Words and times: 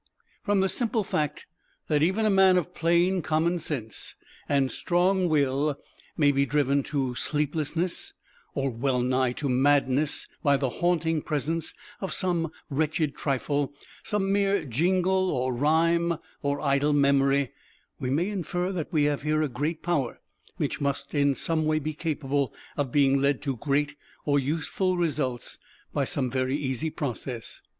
From 0.41 0.61
the 0.61 0.67
simple 0.67 1.03
fact 1.03 1.45
that 1.85 2.01
even 2.01 2.25
a 2.25 2.31
man 2.31 2.57
of 2.57 2.73
plain 2.73 3.21
common 3.21 3.59
sense 3.59 4.15
and 4.49 4.71
strong 4.71 5.29
will 5.29 5.75
may 6.17 6.31
be 6.31 6.43
driven 6.43 6.81
to 6.85 7.13
sleeplessness, 7.13 8.15
or 8.55 8.71
well 8.71 9.03
nigh 9.03 9.31
to 9.33 9.47
madness, 9.47 10.27
by 10.41 10.57
the 10.57 10.69
haunting 10.81 11.21
presence 11.21 11.75
of 11.99 12.13
some 12.13 12.51
wretched 12.67 13.15
trifle, 13.15 13.73
some 14.03 14.31
mere 14.31 14.65
jingle 14.65 15.29
or 15.29 15.53
rhyme, 15.53 16.15
or 16.41 16.59
idle 16.61 16.93
memory, 16.93 17.51
we 17.99 18.09
may 18.09 18.27
infer 18.29 18.71
that 18.71 18.91
we 18.91 19.03
have 19.03 19.21
here 19.21 19.43
a 19.43 19.47
great 19.47 19.83
power 19.83 20.19
which 20.57 20.81
must 20.81 21.13
in 21.13 21.35
some 21.35 21.63
way 21.63 21.77
be 21.77 21.93
capable 21.93 22.51
of 22.75 22.91
being 22.91 23.21
led 23.21 23.39
to 23.43 23.55
great 23.57 23.95
or 24.25 24.39
useful 24.39 24.97
results 24.97 25.59
by 25.93 26.05
some 26.05 26.27
very 26.31 26.55
easy 26.57 26.89
process. 26.89 27.61